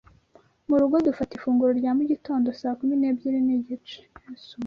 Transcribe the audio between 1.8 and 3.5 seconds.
mugitondo saa kumi n’ebyiri